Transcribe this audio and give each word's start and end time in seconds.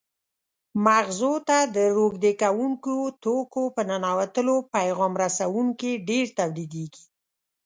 مغزو 0.85 1.33
ته 1.47 1.57
د 1.75 1.77
روږدي 1.95 2.33
کوونکو 2.41 2.93
توکو 3.23 3.63
په 3.75 3.81
ننوتلو 3.89 4.55
پیغام 4.75 5.13
رسوونکي 5.23 5.91
ډېر 6.07 6.25
تولیدېږي. 6.37 7.05